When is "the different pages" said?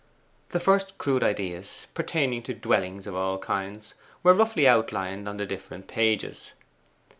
5.37-6.53